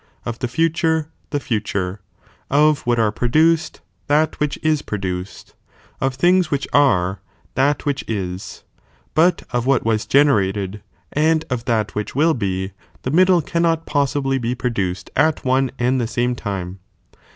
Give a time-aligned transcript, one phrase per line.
[0.01, 2.01] Medium' of the future the future,
[2.49, 5.53] of what are produced I^n^J^^Th"' that which in produced,
[5.99, 8.63] of things which are ihowofwhich that which is,
[9.13, 10.81] but of what was generated,
[11.13, 12.71] and of di^.' that which will be,
[13.03, 16.79] the middle cannot possibly be produced at one and the same time.